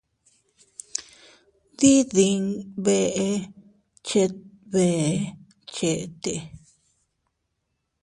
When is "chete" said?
5.73-6.33